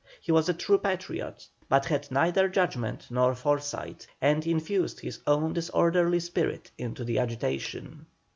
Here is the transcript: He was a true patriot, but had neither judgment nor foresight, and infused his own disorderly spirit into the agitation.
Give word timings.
He 0.19 0.31
was 0.31 0.49
a 0.49 0.53
true 0.55 0.79
patriot, 0.79 1.45
but 1.69 1.85
had 1.85 2.09
neither 2.09 2.49
judgment 2.49 3.05
nor 3.11 3.35
foresight, 3.35 4.07
and 4.19 4.47
infused 4.47 4.99
his 5.01 5.19
own 5.27 5.53
disorderly 5.53 6.19
spirit 6.21 6.71
into 6.75 7.03
the 7.03 7.19
agitation. 7.19 8.07